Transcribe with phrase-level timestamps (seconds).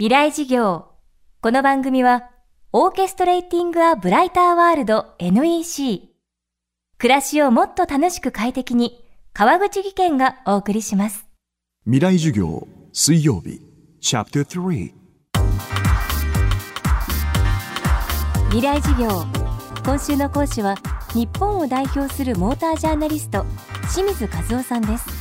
[0.00, 0.86] 未来事業。
[1.42, 2.30] この番組は、
[2.72, 6.08] オーケストレーティング・ア・ブライター・ワールド NEC。
[6.96, 11.26] 暮らしをもっと楽しく快適に、川口義賢がお送りします。
[11.84, 13.60] 未来授業水曜日
[14.00, 14.94] チャプター3
[18.48, 19.26] 未来事業。
[19.84, 20.76] 今週の講師は、
[21.12, 23.44] 日本を代表するモータージャーナリスト、
[23.92, 25.20] 清水和夫さんです。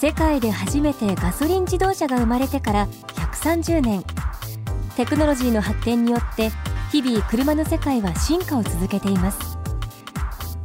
[0.00, 2.88] 世界で初めてガソリン自動車が生まれてから
[3.44, 4.02] 130年。
[4.96, 6.50] テクノロジーの発展によって
[6.90, 9.58] 日々車の世界は進化を続けています。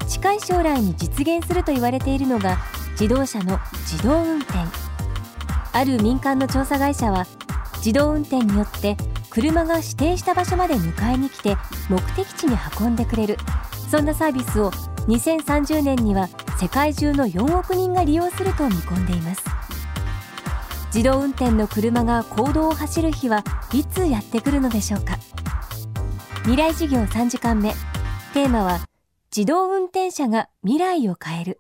[0.08, 2.58] 近い将来に実現すると言われているのが
[2.92, 4.60] 自動車の自動運転。
[5.74, 7.28] ある民間の調査会社は
[7.80, 8.96] 自動運転によって
[9.30, 11.58] 車が指定した場所まで迎えに来て
[11.90, 13.38] 目的地に運んでくれる。
[13.92, 14.72] そんなサービスを
[15.10, 16.30] 2030年には
[16.62, 19.49] 世界中の4億人が利用すると見込んでいます。
[20.94, 23.44] 自動運転の車が公道を走る日は
[23.74, 25.20] いつやってくるのでしょうか。
[26.42, 27.74] 未来事業3時間目。
[28.34, 28.80] テーマは
[29.36, 31.60] 自動運転車が未来を変える。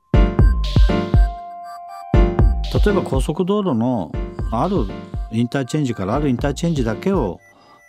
[2.13, 4.11] 例えば高速道路の
[4.51, 4.87] ある
[5.31, 7.39] インターチェンジからあるインターチェンジだけを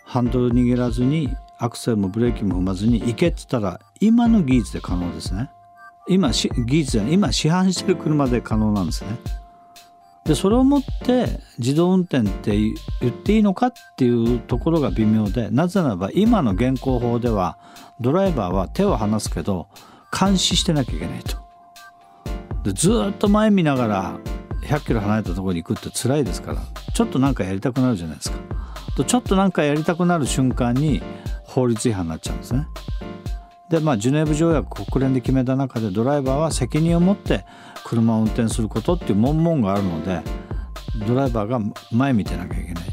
[0.05, 5.49] ハンドル握らずにアクセルもブレーキも踏まずに行けって言ったら今の技術で可能ですね。
[6.07, 9.17] 今し技術で今市販してる車で可能なんですね。
[10.25, 12.51] でそれをもって自動運転って
[13.01, 17.57] 言っていいのかっていうところが微妙でなぜならば今の現行法では
[17.99, 19.67] ドライバーは手を離すけど
[20.17, 21.37] 監視してなきゃいけないと。
[22.63, 24.19] でずっと前見ながら
[24.63, 26.61] 100キロ離れたところに行くって辛いですから
[26.93, 28.37] ちょっとなんかやりたくなるじゃないですか。
[28.95, 31.01] とちょっとなんかやりたくなる瞬間に
[31.43, 32.67] 法律違反になっちゃうんですね。
[33.71, 37.45] でまあジュネーブ条約国連で決めた中でドライバーは責任を持って
[37.85, 40.21] 車を運転することっていう文言があるので
[41.07, 41.59] ドライバーが
[41.91, 42.83] 前見てなきゃいけない。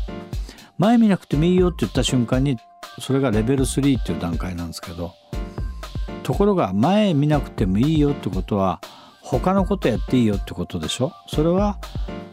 [0.78, 2.56] 前見なくてもいいよって言った瞬間に
[3.00, 5.12] それがレベル3っていう段階なんですけど
[6.22, 8.80] ところが前見なくてもいいよってことは
[9.20, 11.12] 他のことやっていいよってことでしょ？
[11.27, 11.78] それは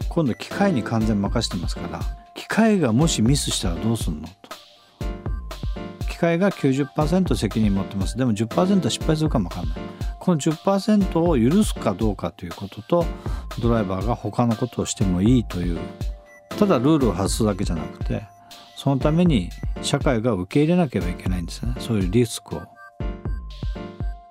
[0.08, 2.00] 今度機械に完全任せてますから
[2.34, 4.28] 機械がもしミスしたらどうすんの？
[6.16, 8.16] 機械が90%責任持ってます。
[8.16, 9.78] でも10%は失敗するかもわかんない。
[10.18, 13.04] この10%を許すかどうかということと
[13.60, 15.78] ドライバーが他のことをしてもいいという。
[16.58, 18.22] ただルールを外すだけじゃなくて
[18.76, 19.50] そのために
[19.82, 21.74] 社会が受け入れなければいけないんですね。
[21.78, 22.62] そういうリスクを。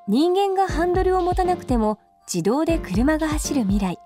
[0.08, 4.00] 人間がハンドルを持たなくても自動で車が走る未来。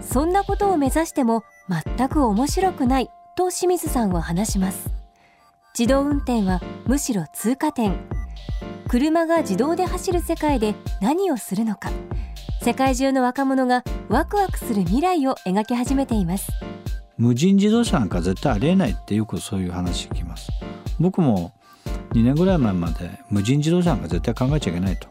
[0.00, 5.01] そんなことを目指しても全く面白くないと清水さんは話します。
[5.78, 7.94] 自動運転はむしろ通過点。
[8.88, 11.90] 車が自動で走る世界で何をするのか。
[12.62, 16.52] 世界中の若者がワクワクする未来を描き始めています。
[17.16, 20.50] 無人自動車なんか絶対ありえないってよくそういう話聞きます。
[21.00, 21.52] 僕も
[22.12, 25.08] 2年ぐらい前まで無人自動車なんか絶対考えちゃいけないと。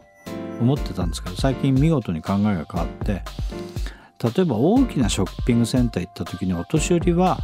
[0.60, 3.22] 思ってたんですけど最近見事に考えが変わって。
[4.22, 7.38] 例えば大きなショッピングセンター行った時にお年寄りは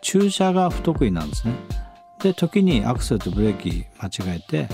[0.00, 1.52] 駐車が不得意なんですね。
[2.22, 4.68] で時にアクセルとブレーキ間違えて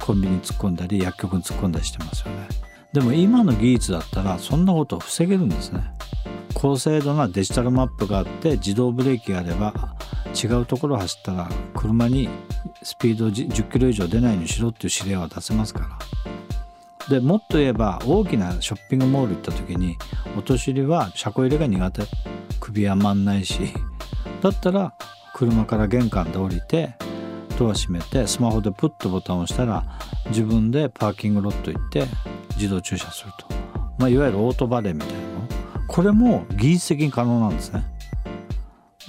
[0.00, 2.48] コンビニに突っ込んだり薬局に突っ込んだりしてますよね。
[2.92, 5.82] でも今の技術だったらそんなことを防げるんですね。
[6.54, 9.74] 高精度なデジタルマップがあって自動ブレーキがあれば
[10.34, 12.30] 違うところを走ったら車に
[12.82, 15.98] スピード10キロ以上出ないようにしろっていう指令は出せますから。
[17.08, 19.96] でもっと言えば大きなショッピングモール行った時に
[20.36, 22.02] お年寄りは車庫入れが苦手。
[22.58, 23.60] 首は回んないし。
[24.40, 24.94] だったら
[25.36, 26.94] 車から玄関で降りて
[27.58, 29.84] ドア閉めてスマホでプッとボタンを押したら
[30.28, 32.06] 自分でパーキングロット行って
[32.56, 33.46] 自動駐車すると、
[33.98, 35.26] まあ、いわゆるオートバレーみたいなの。
[35.88, 37.84] これも技術的に可能なんですね。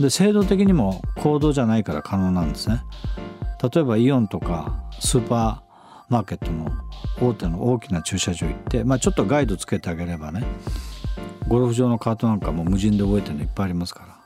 [0.01, 2.81] で制度的にも行動じゃないから可能なんですね。
[3.63, 6.69] 例えばイオンとかスーパーマーケットの
[7.21, 10.43] 大手の大きな駐車場行って、まあ、ちょっとガイドつけてあげればね
[11.47, 14.17] ゴルフ場のカートなんかも無人で覚えてるのいっぱいありますから。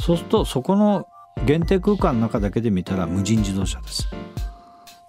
[0.00, 1.06] そうするとそこの
[1.44, 4.08] 限定空間の中だけで見たら無人自動車です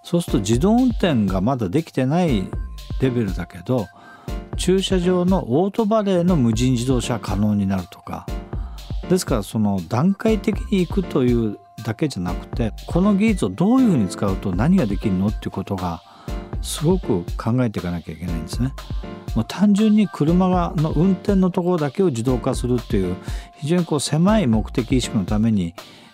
[0.02, 2.50] そうすると自動運転がまだできてない
[3.02, 3.88] レベルだけど
[4.58, 8.26] 駐車場のオートバレーの無人自動車可能になるとか
[9.10, 16.02] ですからその段階的に行くというだけじゃなくてこの技術をどういうふうに使うと何ができるのっていうことが
[16.62, 18.74] すごく考えていかなきゃいけないんですね。
[19.36, 23.16] もう単純に車がの運転のところだけを自動化するっていう
[23.58, 25.74] 非常にこう狭い目的意識のために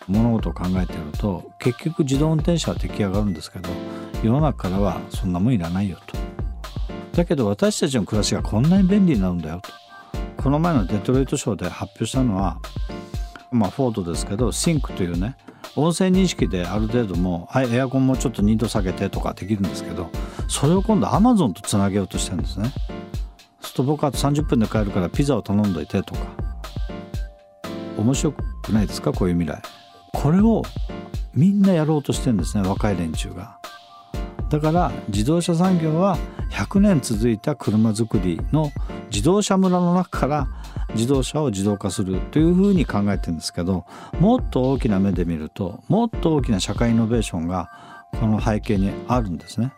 [0.09, 3.69] 物事を考えてると結局自動運転車は出来上がるんですけど
[4.23, 6.17] 世の中からはそんなもんいらないよと。
[7.15, 9.71] だけど私たちの暮らしがこんなに便利になるんだよと。
[10.41, 12.59] この前のデトロイトショーで発表したのは
[13.51, 15.35] まあ、フォードですけどシンクというね
[15.75, 20.11] 音声認識である程度も、はい、エアコンもちょっと2度下げてとかできるんですけど
[20.47, 22.71] それを今度アマゾンとつなげようとしてるんですね。
[23.61, 26.21] すると僕は30分で帰るからピザを頼んどいてとか
[27.97, 29.11] 面白くないですか？
[29.11, 29.61] こういう未来
[30.13, 30.63] これを
[31.33, 33.59] みんなやろうとしてるんですね若い連中が
[34.49, 36.17] だから自動車産業は
[36.51, 38.71] 100年続いた車作りの
[39.11, 40.47] 自動車村の中から
[40.95, 43.85] 自動車を自動化するというふうに考えてるんですけど
[44.19, 47.69] もっと大きな目で見るともっと大きな社会イノベーションが
[48.19, 49.71] この背景にあるんですね。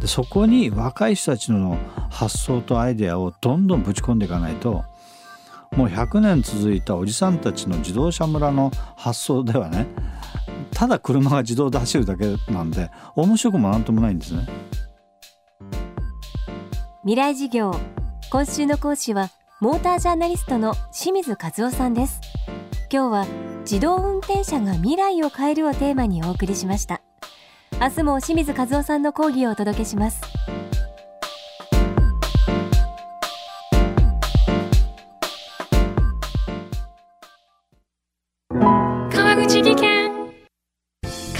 [0.00, 1.76] でそこに若い人たちの
[2.08, 4.84] 発想とアイデアをどんどんぶち込んでいかないと
[5.76, 9.86] もう100年続いたおじさんたちの自動車村の発想ではね
[10.72, 14.46] ただ車が自動で走るだけなんで面白くもなんともないんですね。
[17.02, 17.74] 未来事業。
[18.30, 19.30] 今週の講師は
[19.60, 22.20] モータージャーナリストの清水和夫さんです。
[22.92, 23.26] 今日は
[23.62, 27.00] 自動運転車が未来を変えるをテーマにお送りしました。
[27.80, 30.20] 明日も清水和夫さんの講義をお届けします。